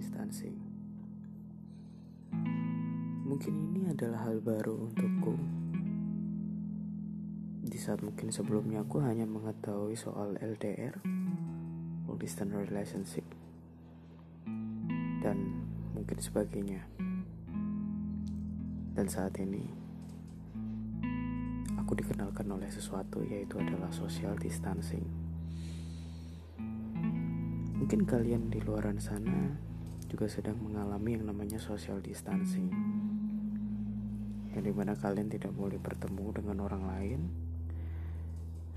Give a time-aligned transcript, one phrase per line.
[0.00, 0.56] distancing.
[3.28, 5.36] Mungkin ini adalah hal baru untukku.
[7.68, 10.96] Di saat mungkin sebelumnya aku hanya mengetahui soal LDR,
[12.08, 13.28] long distance relationship,
[15.20, 16.80] dan mungkin sebagainya.
[18.96, 19.68] Dan saat ini,
[21.76, 25.04] aku dikenalkan oleh sesuatu yaitu adalah social distancing.
[27.76, 29.69] Mungkin kalian di luar sana
[30.10, 32.66] juga sedang mengalami yang namanya social distancing.
[34.50, 37.20] Yang di mana kalian tidak boleh bertemu dengan orang lain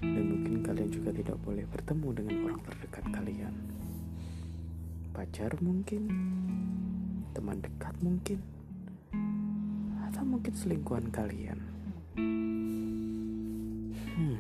[0.04, 3.54] dan mungkin kalian juga tidak boleh bertemu dengan orang terdekat kalian.
[5.16, 6.04] Pacar mungkin,
[7.34, 8.40] teman dekat mungkin,
[10.06, 11.60] atau mungkin selingkuhan kalian.
[14.14, 14.38] Hmm.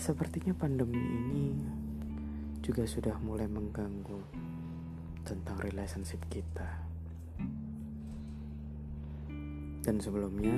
[0.00, 1.79] Sepertinya pandemi ini
[2.70, 4.22] juga sudah mulai mengganggu
[5.26, 6.86] tentang relationship kita.
[9.82, 10.54] Dan sebelumnya,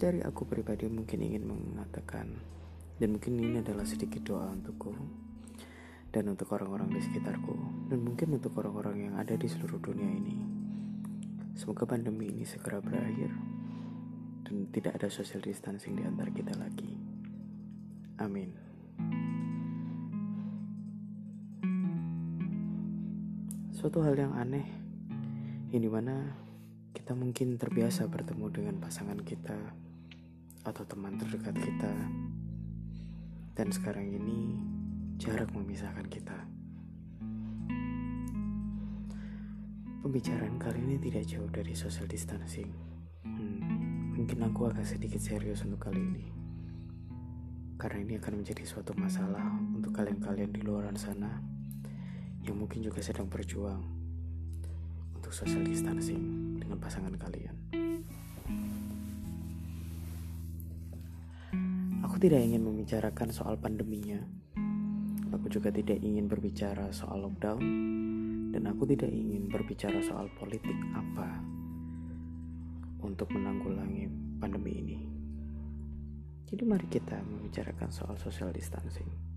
[0.00, 2.32] dari aku pribadi mungkin ingin mengatakan,
[2.96, 4.96] dan mungkin ini adalah sedikit doa untukku,
[6.08, 10.40] dan untuk orang-orang di sekitarku, dan mungkin untuk orang-orang yang ada di seluruh dunia ini.
[11.60, 13.36] Semoga pandemi ini segera berakhir,
[14.48, 16.88] dan tidak ada social distancing di antara kita lagi.
[18.16, 18.69] Amin.
[23.80, 24.68] Suatu hal yang aneh,
[25.72, 26.36] ini mana
[26.92, 29.56] kita mungkin terbiasa bertemu dengan pasangan kita
[30.68, 31.88] atau teman terdekat kita,
[33.56, 34.60] dan sekarang ini
[35.16, 36.36] jarak memisahkan kita.
[40.04, 42.68] Pembicaraan kali ini tidak jauh dari social distancing.
[43.24, 46.28] Hmm, mungkin aku agak sedikit serius untuk kali ini.
[47.80, 51.49] Karena ini akan menjadi suatu masalah untuk kalian-kalian di luar sana
[52.44, 53.82] yang mungkin juga sedang berjuang
[55.16, 57.56] untuk social distancing dengan pasangan kalian.
[62.00, 64.18] Aku tidak ingin membicarakan soal pandeminya.
[65.30, 67.62] Aku juga tidak ingin berbicara soal lockdown
[68.50, 71.38] dan aku tidak ingin berbicara soal politik apa
[73.04, 74.10] untuk menanggulangi
[74.42, 74.98] pandemi ini.
[76.50, 79.29] Jadi mari kita membicarakan soal social distancing.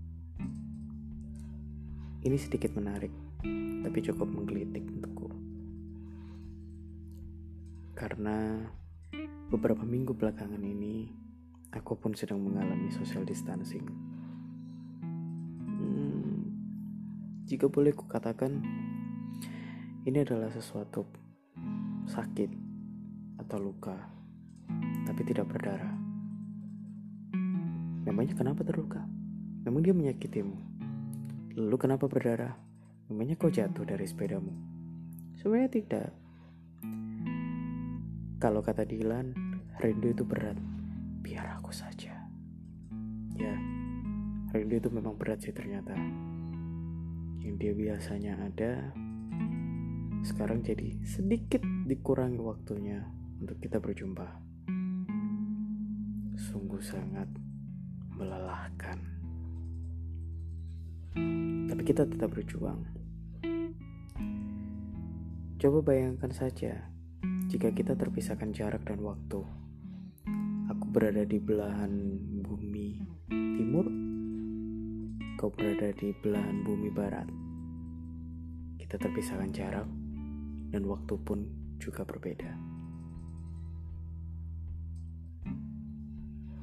[2.24, 3.12] Ini sedikit menarik,
[3.84, 5.28] tapi cukup menggelitik untukku.
[7.92, 8.64] Karena
[9.52, 11.12] beberapa minggu belakangan ini,
[11.76, 13.84] aku pun sedang mengalami social distancing.
[15.68, 16.48] Hmm,
[17.44, 18.56] jika boleh kukatakan,
[20.08, 21.04] ini adalah sesuatu
[22.08, 22.48] sakit
[23.36, 24.00] atau luka,
[25.04, 25.92] tapi tidak berdarah.
[28.08, 29.04] Memangnya kenapa terluka?
[29.68, 30.73] Memang dia menyakitimu?
[31.54, 32.58] Lalu kenapa berdarah?
[33.06, 34.50] Memangnya kau jatuh dari sepedamu?
[35.38, 36.10] Sebenarnya tidak.
[38.42, 39.30] Kalau kata Dilan,
[39.78, 40.58] rindu itu berat.
[41.22, 42.10] Biar aku saja.
[43.38, 43.54] Ya,
[44.50, 45.94] rindu itu memang berat sih ternyata.
[47.38, 48.90] Yang dia biasanya ada,
[50.26, 53.06] sekarang jadi sedikit dikurangi waktunya
[53.38, 54.26] untuk kita berjumpa.
[56.34, 57.30] Sungguh sangat
[58.10, 59.13] melelahkan
[61.74, 62.86] tapi kita tetap berjuang.
[65.58, 66.86] Coba bayangkan saja
[67.50, 69.42] jika kita terpisahkan jarak dan waktu.
[70.70, 71.90] Aku berada di belahan
[72.46, 73.90] bumi timur,
[75.34, 77.26] kau berada di belahan bumi barat.
[78.78, 79.90] Kita terpisahkan jarak
[80.70, 81.42] dan waktu pun
[81.82, 82.54] juga berbeda.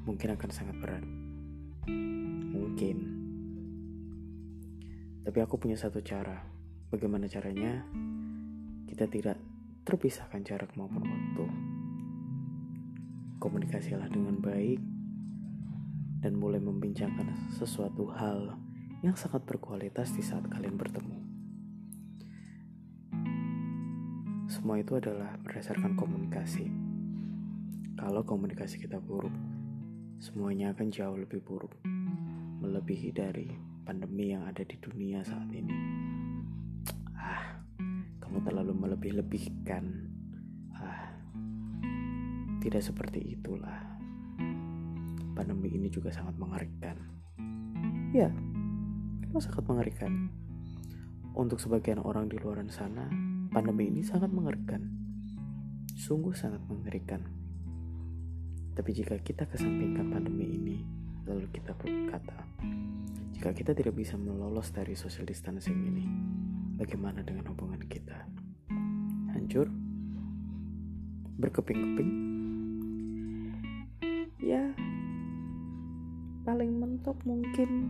[0.08, 1.21] Mungkin akan sangat berat.
[5.22, 6.42] Tapi aku punya satu cara.
[6.90, 7.86] Bagaimana caranya?
[8.90, 9.38] Kita tidak
[9.86, 11.46] terpisahkan jarak maupun waktu.
[13.38, 14.82] Komunikasilah dengan baik
[16.22, 18.58] dan mulai membincangkan sesuatu hal
[19.02, 21.18] yang sangat berkualitas di saat kalian bertemu.
[24.52, 26.70] Semua itu adalah berdasarkan komunikasi.
[27.98, 29.34] Kalau komunikasi kita buruk,
[30.22, 31.74] semuanya akan jauh lebih buruk,
[32.62, 35.74] melebihi dari pandemi yang ada di dunia saat ini.
[37.18, 37.60] Ah,
[38.22, 39.86] kamu terlalu melebih-lebihkan.
[40.78, 41.10] Ah,
[42.62, 43.98] tidak seperti itulah.
[45.34, 46.98] Pandemi ini juga sangat mengerikan.
[48.14, 48.30] Ya,
[49.26, 50.30] memang sangat mengerikan.
[51.32, 53.08] Untuk sebagian orang di luar sana,
[53.50, 54.84] pandemi ini sangat mengerikan.
[55.96, 57.24] Sungguh sangat mengerikan.
[58.76, 60.78] Tapi jika kita kesampingkan pandemi ini,
[61.24, 62.36] lalu kita berkata,
[63.42, 66.06] Jika kita tidak bisa melolos dari social distancing ini,
[66.78, 68.14] bagaimana dengan hubungan kita?
[69.34, 69.66] Hancur?
[71.42, 72.12] Berkeping-keping?
[74.46, 74.62] Ya,
[76.46, 77.90] paling mentok mungkin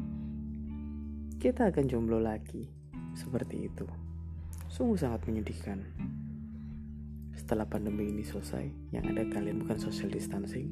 [1.44, 2.71] kita akan jomblo lagi.
[3.12, 3.83] Seperti itu.
[4.71, 5.83] Sungguh sangat menyedihkan.
[7.36, 10.71] Setelah pandemi ini selesai, yang ada kalian bukan social distancing,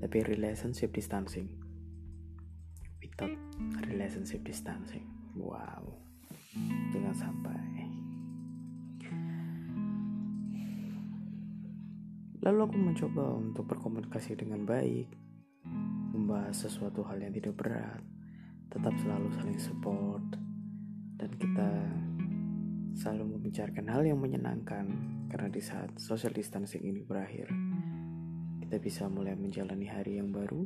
[0.00, 1.52] tapi relationship distancing
[3.20, 3.36] without
[3.92, 5.04] relationship distancing.
[5.36, 6.00] Wow.
[6.90, 7.60] Jangan sampai.
[12.40, 15.12] Lalu aku mencoba untuk berkomunikasi dengan baik.
[16.16, 18.00] Membahas sesuatu hal yang tidak berat.
[18.72, 20.24] Tetap selalu saling support.
[21.20, 21.68] Dan kita
[22.96, 24.88] selalu membicarakan hal yang menyenangkan.
[25.28, 27.52] Karena di saat social distancing ini berakhir
[28.64, 30.62] kita bisa mulai menjalani hari yang baru,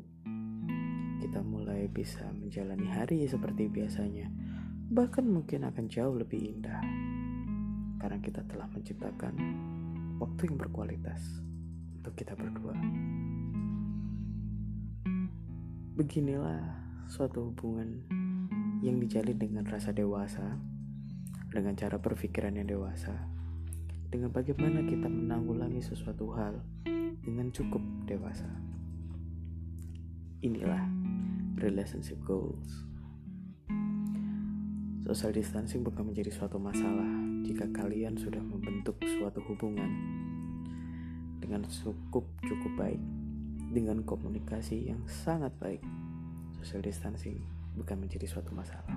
[1.20, 4.30] kita mulai bisa menjalani hari seperti biasanya,
[4.90, 6.80] bahkan mungkin akan jauh lebih indah
[8.04, 9.34] karena kita telah menciptakan
[10.20, 11.40] waktu yang berkualitas
[11.96, 12.76] untuk kita berdua.
[15.96, 16.60] Beginilah
[17.08, 18.04] suatu hubungan
[18.84, 20.60] yang dijalin dengan rasa dewasa,
[21.48, 23.14] dengan cara berpikiran yang dewasa,
[24.12, 26.60] dengan bagaimana kita menanggulangi sesuatu hal
[27.24, 28.50] dengan cukup dewasa.
[30.44, 31.03] Inilah
[31.58, 32.84] relationship goals.
[35.04, 37.06] Social distancing bukan menjadi suatu masalah
[37.44, 39.90] jika kalian sudah membentuk suatu hubungan
[41.44, 43.02] dengan cukup cukup baik,
[43.68, 45.84] dengan komunikasi yang sangat baik.
[46.64, 47.44] Social distancing
[47.76, 48.96] bukan menjadi suatu masalah.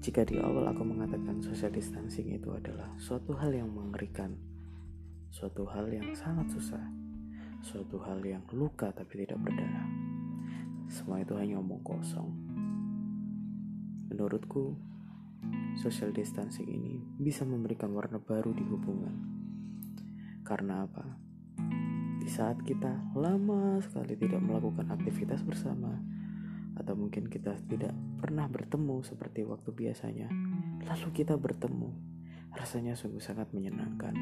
[0.00, 4.36] Jika di awal aku mengatakan social distancing itu adalah suatu hal yang mengerikan,
[5.28, 6.80] suatu hal yang sangat susah,
[7.64, 9.88] suatu hal yang luka tapi tidak berdarah.
[10.84, 12.28] Semua itu hanya omong kosong.
[14.12, 14.76] Menurutku,
[15.80, 19.16] social distancing ini bisa memberikan warna baru di hubungan.
[20.44, 21.08] Karena apa?
[22.20, 25.96] Di saat kita lama sekali tidak melakukan aktivitas bersama,
[26.76, 30.28] atau mungkin kita tidak pernah bertemu seperti waktu biasanya,
[30.84, 31.96] lalu kita bertemu,
[32.52, 34.12] rasanya sungguh sangat menyenangkan.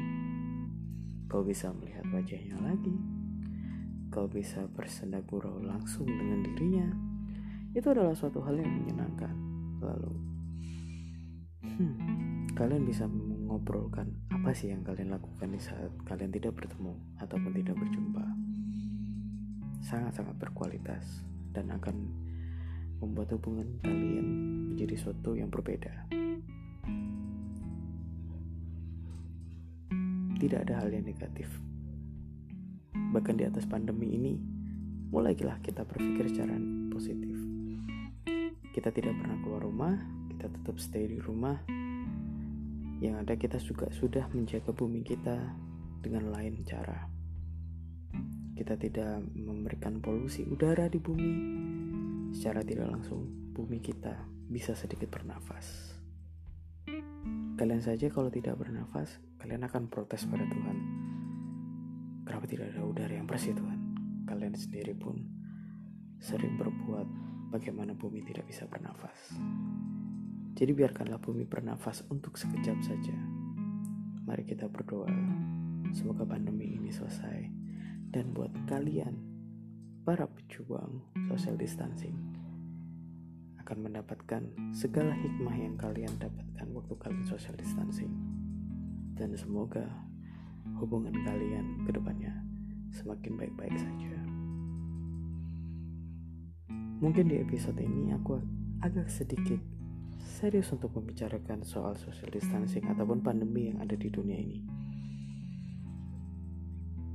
[1.27, 3.12] Kau bisa melihat wajahnya lagi.
[4.13, 6.85] Kau bisa bersenda gurau langsung dengan dirinya.
[7.73, 9.33] Itu adalah suatu hal yang menyenangkan.
[9.81, 10.13] Lalu,
[11.65, 11.97] hmm,
[12.53, 17.73] kalian bisa mengobrolkan apa sih yang kalian lakukan di saat kalian tidak bertemu ataupun tidak
[17.73, 18.25] berjumpa.
[19.81, 22.13] Sangat-sangat berkualitas dan akan
[23.01, 24.27] membuat hubungan kalian
[24.77, 26.05] menjadi suatu yang berbeda.
[30.43, 31.47] tidak ada hal yang negatif.
[33.13, 34.33] Bahkan di atas pandemi ini,
[35.13, 36.57] mulailah kita berpikir secara
[36.89, 37.37] positif.
[38.73, 39.93] Kita tidak pernah keluar rumah,
[40.33, 41.61] kita tetap stay di rumah.
[42.97, 45.37] Yang ada kita juga sudah menjaga bumi kita
[46.01, 47.05] dengan lain cara.
[48.57, 51.33] Kita tidak memberikan polusi udara di bumi.
[52.33, 55.93] Secara tidak langsung, bumi kita bisa sedikit bernafas.
[57.53, 60.92] Kalian saja kalau tidak bernafas, kalian akan protes pada Tuhan.
[62.23, 63.79] Kenapa tidak ada udara yang bersih Tuhan?
[64.23, 65.19] Kalian sendiri pun
[66.23, 67.07] sering berbuat
[67.51, 69.35] bagaimana bumi tidak bisa bernafas.
[70.55, 73.15] Jadi biarkanlah bumi bernafas untuk sekejap saja.
[74.23, 75.11] Mari kita berdoa.
[75.91, 77.51] Semoga pandemi ini selesai.
[78.13, 79.19] Dan buat kalian,
[80.07, 82.15] para pejuang social distancing,
[83.63, 84.43] akan mendapatkan
[84.75, 88.11] segala hikmah yang kalian dapatkan waktu kalian social distancing
[89.15, 89.87] dan semoga
[90.79, 92.33] hubungan kalian ke depannya
[92.93, 94.15] semakin baik-baik saja.
[97.03, 98.39] Mungkin di episode ini aku
[98.79, 99.59] agak sedikit
[100.23, 104.59] serius untuk membicarakan soal social distancing ataupun pandemi yang ada di dunia ini.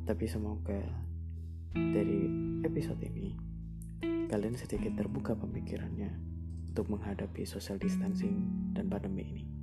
[0.04, 0.80] Tapi semoga
[1.72, 2.28] dari
[2.64, 3.32] episode ini
[4.28, 6.12] kalian sedikit terbuka pemikirannya
[6.68, 8.44] untuk menghadapi social distancing
[8.76, 9.57] dan pandemi ini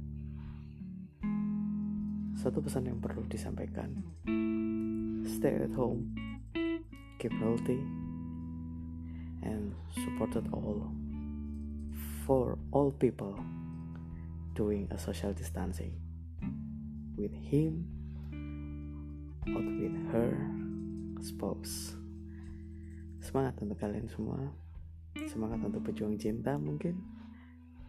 [2.45, 4.05] satu pesan yang perlu disampaikan.
[5.25, 6.13] Stay at home,
[7.17, 7.81] keep healthy,
[9.41, 10.93] and supported all
[12.21, 13.33] for all people
[14.53, 15.97] doing a social distancing
[17.17, 17.89] with him
[19.49, 20.37] or with her
[21.25, 21.97] spouse.
[23.25, 24.53] Semangat untuk kalian semua.
[25.25, 26.93] Semangat untuk pejuang cinta mungkin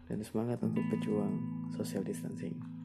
[0.09, 1.45] dan semangat untuk pejuang
[1.77, 2.76] social distancing.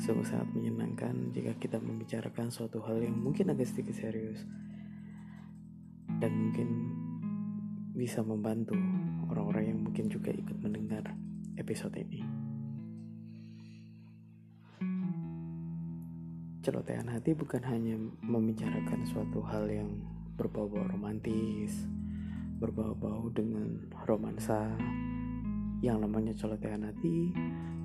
[0.00, 4.40] Sungguh sangat menyenangkan jika kita membicarakan suatu hal yang mungkin agak sedikit serius.
[6.22, 6.68] mungkin
[7.92, 8.78] bisa membantu
[9.28, 11.12] orang-orang yang mungkin juga ikut mendengar
[11.60, 12.24] episode ini.
[16.62, 19.98] Celotehan hati bukan hanya membicarakan suatu hal yang
[20.38, 21.90] berbau-bau romantis,
[22.62, 24.70] berbau-bau dengan romansa.
[25.82, 27.34] Yang namanya celotehan hati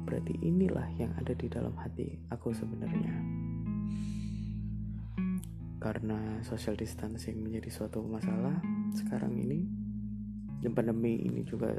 [0.08, 3.12] berarti inilah yang ada di dalam hati aku sebenarnya.
[5.84, 8.56] Karena social distancing menjadi suatu masalah
[8.96, 9.68] sekarang ini
[10.64, 11.76] dan pandemi ini juga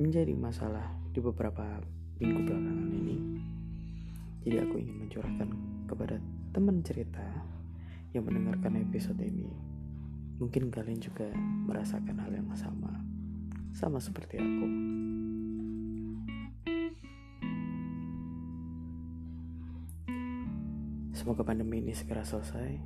[0.00, 1.84] menjadi masalah di beberapa
[2.16, 3.18] minggu belakangan ini.
[4.40, 5.48] Jadi aku ingin mencurahkan
[5.84, 6.16] kepada
[6.56, 7.22] teman cerita
[8.16, 9.46] yang mendengarkan episode ini.
[10.40, 11.28] Mungkin kalian juga
[11.68, 13.04] merasakan hal yang sama,
[13.76, 14.66] sama seperti aku.
[21.20, 22.80] Semoga pandemi ini segera selesai.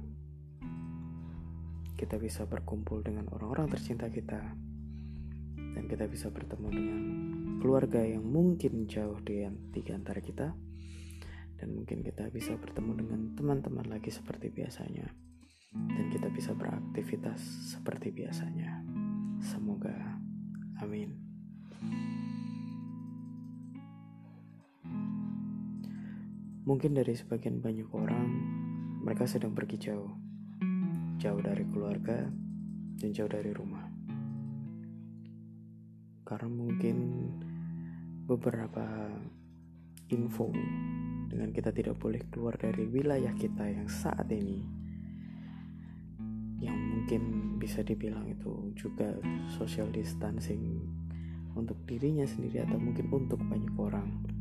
[1.94, 4.42] Kita bisa berkumpul dengan orang-orang tercinta kita,
[5.54, 7.00] dan kita bisa bertemu dengan
[7.62, 9.46] keluarga yang mungkin jauh di,
[9.94, 10.50] antara kita.
[11.62, 15.06] Dan mungkin kita bisa bertemu dengan teman-teman lagi seperti biasanya.
[15.70, 17.38] Dan kita bisa beraktivitas
[17.70, 18.82] seperti biasanya.
[19.38, 19.94] Semoga.
[20.82, 21.14] Amin
[26.64, 28.28] mungkin dari sebagian banyak orang
[29.04, 30.12] mereka sedang pergi jauh.
[31.20, 32.24] Jauh dari keluarga
[32.96, 33.84] dan jauh dari rumah.
[36.24, 36.96] Karena mungkin
[38.24, 39.12] beberapa
[40.08, 40.48] info
[41.28, 44.64] dengan kita tidak boleh keluar dari wilayah kita yang saat ini
[46.64, 49.12] yang mungkin bisa dibilang itu juga
[49.52, 50.80] social distancing
[51.52, 54.33] untuk dirinya sendiri atau mungkin untuk banyak orang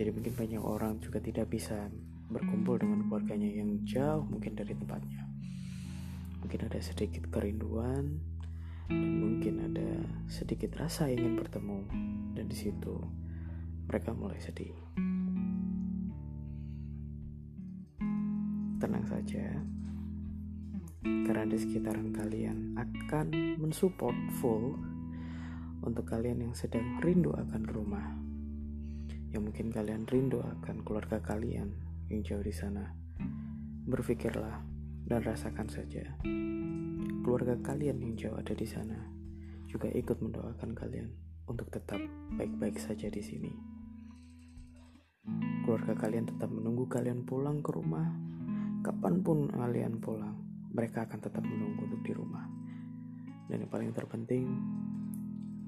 [0.00, 1.92] jadi mungkin banyak orang juga tidak bisa
[2.32, 5.28] berkumpul dengan keluarganya yang jauh mungkin dari tempatnya.
[6.40, 8.16] Mungkin ada sedikit kerinduan
[8.88, 11.84] dan mungkin ada sedikit rasa ingin bertemu
[12.32, 12.96] dan di situ
[13.92, 14.72] mereka mulai sedih.
[18.80, 19.60] Tenang saja
[21.04, 24.80] karena di sekitaran kalian akan mensupport full
[25.84, 28.29] untuk kalian yang sedang rindu akan rumah
[29.30, 31.70] yang mungkin kalian rindu akan keluarga kalian
[32.10, 32.90] yang jauh di sana.
[33.86, 34.62] Berpikirlah
[35.06, 36.18] dan rasakan saja.
[37.22, 38.98] Keluarga kalian yang jauh ada di sana
[39.70, 41.14] juga ikut mendoakan kalian
[41.46, 42.02] untuk tetap
[42.34, 43.52] baik-baik saja di sini.
[45.62, 48.10] Keluarga kalian tetap menunggu kalian pulang ke rumah.
[48.82, 50.40] Kapan pun kalian pulang,
[50.74, 52.48] mereka akan tetap menunggu untuk di rumah.
[53.46, 54.46] Dan yang paling terpenting,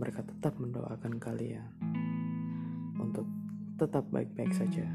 [0.01, 1.92] mereka tetap mendoakan kalian
[3.83, 4.87] tetap baik-baik saja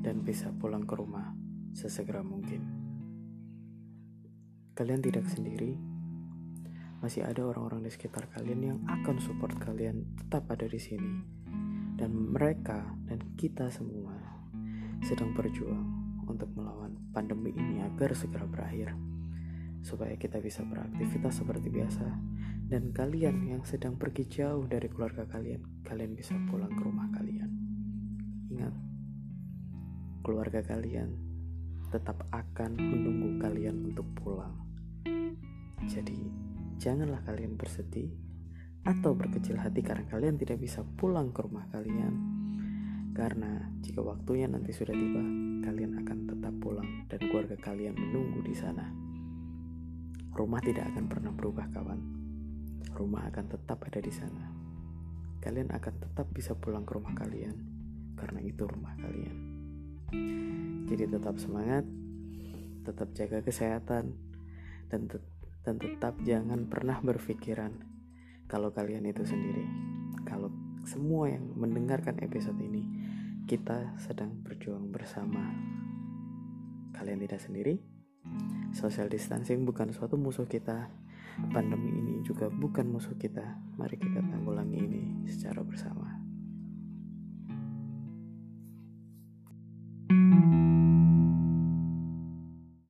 [0.00, 1.36] dan bisa pulang ke rumah
[1.76, 2.64] sesegera mungkin.
[4.72, 5.76] Kalian tidak sendiri,
[7.04, 11.12] masih ada orang-orang di sekitar kalian yang akan support kalian tetap ada di sini.
[11.92, 14.16] Dan mereka dan kita semua
[15.04, 18.96] sedang berjuang untuk melawan pandemi ini agar segera berakhir,
[19.84, 22.08] supaya kita bisa beraktivitas seperti biasa.
[22.64, 27.51] Dan kalian yang sedang pergi jauh dari keluarga kalian, kalian bisa pulang ke rumah kalian.
[30.22, 31.10] Keluarga kalian
[31.90, 34.54] tetap akan menunggu kalian untuk pulang.
[35.84, 36.30] Jadi,
[36.78, 38.10] janganlah kalian bersedih
[38.86, 42.42] atau berkecil hati karena kalian tidak bisa pulang ke rumah kalian
[43.12, 45.20] karena jika waktunya nanti sudah tiba,
[45.68, 48.88] kalian akan tetap pulang dan keluarga kalian menunggu di sana.
[50.32, 52.00] Rumah tidak akan pernah berubah, kawan.
[52.96, 54.48] Rumah akan tetap ada di sana.
[55.44, 57.52] Kalian akan tetap bisa pulang ke rumah kalian
[58.16, 59.51] karena itu rumah kalian.
[60.92, 61.88] Jadi tetap semangat,
[62.84, 64.12] tetap jaga kesehatan
[64.92, 65.18] dan te
[65.62, 67.70] dan tetap jangan pernah berpikiran
[68.50, 69.64] kalau kalian itu sendiri.
[70.28, 70.52] Kalau
[70.84, 72.84] semua yang mendengarkan episode ini,
[73.48, 75.40] kita sedang berjuang bersama.
[76.92, 77.80] Kalian tidak sendiri.
[78.76, 80.92] Social distancing bukan suatu musuh kita.
[81.48, 83.56] Pandemi ini juga bukan musuh kita.
[83.80, 86.11] Mari kita tanggulangi ini secara bersama.